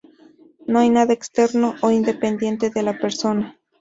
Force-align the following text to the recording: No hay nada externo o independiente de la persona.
No 0.65 0.79
hay 0.79 0.89
nada 0.89 1.13
externo 1.13 1.75
o 1.81 1.91
independiente 1.91 2.71
de 2.71 2.81
la 2.81 2.97
persona. 2.97 3.59